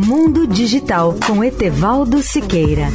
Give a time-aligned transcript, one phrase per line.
[0.00, 2.86] Mundo Digital com Etevaldo Siqueira.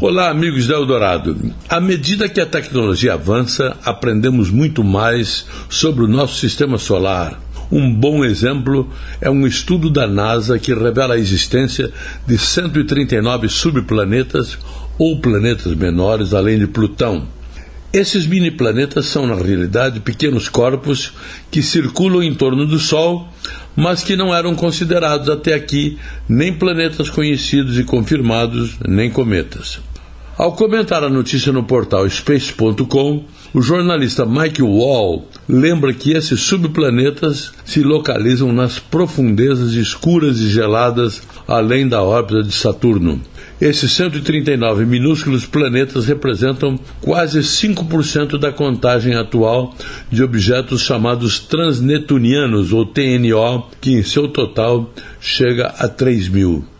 [0.00, 1.36] Olá, amigos da Eldorado.
[1.68, 7.38] À medida que a tecnologia avança, aprendemos muito mais sobre o nosso sistema solar.
[7.70, 8.88] Um bom exemplo
[9.20, 11.92] é um estudo da NASA que revela a existência
[12.26, 14.56] de 139 subplanetas
[14.98, 17.28] ou planetas menores além de Plutão.
[17.94, 21.12] Esses mini planetas são, na realidade, pequenos corpos
[21.48, 23.28] que circulam em torno do Sol,
[23.76, 25.96] mas que não eram considerados até aqui
[26.28, 29.78] nem planetas conhecidos e confirmados, nem cometas.
[30.36, 37.52] Ao comentar a notícia no portal Space.com, o jornalista Mike Wall lembra que esses subplanetas
[37.64, 43.20] se localizam nas profundezas escuras e geladas além da órbita de Saturno.
[43.60, 49.72] Esses 139 minúsculos planetas representam quase 5% da contagem atual
[50.10, 56.73] de objetos chamados transnetunianos, ou TNO, que em seu total chega a 3 mil.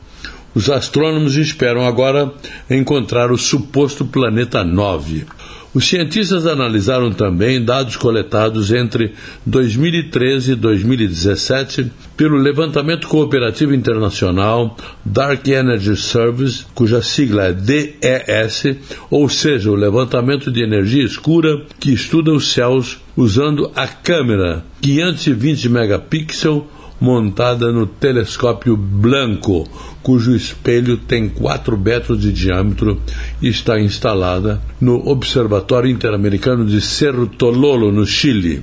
[0.54, 2.32] Os astrônomos esperam agora
[2.70, 5.26] encontrar o suposto planeta 9.
[5.74, 9.12] Os cientistas analisaram também dados coletados entre
[9.44, 18.76] 2013 e 2017 pelo Levantamento Cooperativo Internacional Dark Energy Service, cuja sigla é DES,
[19.10, 25.68] ou seja, o levantamento de energia escura que estuda os céus usando a câmera 520
[25.68, 26.62] megapixels
[27.00, 29.68] montada no telescópio Blanco,
[30.02, 33.00] cujo espelho tem 4 metros de diâmetro
[33.40, 38.62] e está instalada no Observatório Interamericano de Cerro Tololo, no Chile.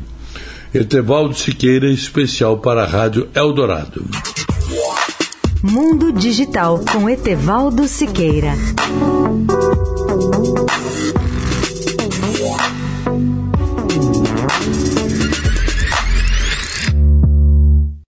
[0.73, 4.05] Etevaldo Siqueira, especial para a Rádio Eldorado.
[5.61, 8.55] Mundo Digital com Etevaldo Siqueira.